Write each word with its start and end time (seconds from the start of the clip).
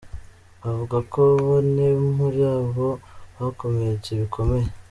Avuga 0.67 0.97
ko 1.11 1.21
bane 1.47 1.87
muri 2.17 2.41
bo 2.77 2.89
bakomeretse 3.39 4.09
bikomeye. 4.21 4.67